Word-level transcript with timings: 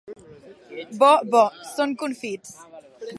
Bo, 1.03 1.11
bo, 1.35 1.43
són 1.75 1.95
confits. 2.05 2.57